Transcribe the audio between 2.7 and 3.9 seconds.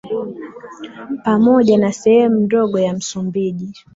ya Msumbiji